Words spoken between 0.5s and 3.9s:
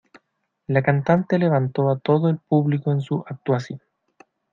La cantante levantó a todo el público en su actuación.